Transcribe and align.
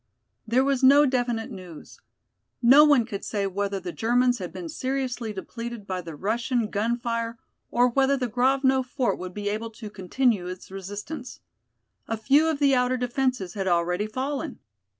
There 0.47 0.63
was 0.63 0.81
no 0.81 1.05
definite 1.05 1.51
news. 1.51 1.99
No 2.59 2.83
one 2.83 3.05
could 3.05 3.23
say 3.23 3.45
whether 3.45 3.79
the 3.79 3.91
Germans 3.91 4.39
had 4.39 4.51
been 4.51 4.67
seriously 4.67 5.31
depleted 5.31 5.85
by 5.85 6.01
the 6.01 6.15
Russian 6.15 6.71
gun 6.71 6.97
fire, 6.97 7.37
or 7.69 7.87
whether 7.87 8.17
the 8.17 8.27
Grovno 8.27 8.81
fort 8.81 9.19
would 9.19 9.35
be 9.35 9.47
able 9.47 9.69
to 9.69 9.91
continue 9.91 10.47
its 10.47 10.71
resistance. 10.71 11.41
A 12.07 12.17
few 12.17 12.47
of 12.47 12.57
the 12.57 12.73
outer 12.73 12.97
defenses 12.97 13.53
had 13.53 13.67
already 13.67 14.07
fallen. 14.07 14.57